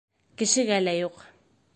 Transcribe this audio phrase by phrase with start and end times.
[0.41, 1.21] Кешегә лә юҡ.